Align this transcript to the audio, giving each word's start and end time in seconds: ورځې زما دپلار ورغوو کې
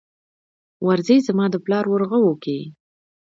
ورځې 0.87 1.17
زما 1.27 1.45
دپلار 1.55 1.85
ورغوو 1.89 2.33
کې 2.43 2.57